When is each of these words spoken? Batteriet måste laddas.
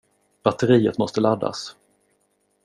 Batteriet 0.43 0.97
måste 0.97 1.21
laddas. 1.21 1.75